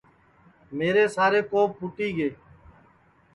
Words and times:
میرے 0.77 1.05
سارے 1.15 1.41
کوپ 1.51 1.69
پھوٹی 1.79 2.09
گے 2.17 2.29